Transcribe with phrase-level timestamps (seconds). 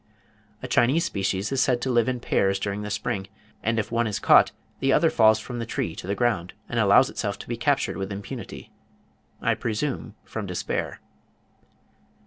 [0.63, 3.27] A Chinese species is said to live in pairs during the spring;
[3.61, 6.79] "and if one is caught, the other falls from the tree to the ground, and
[6.79, 11.01] allows itself to be captured with impunity"—I presume from despair.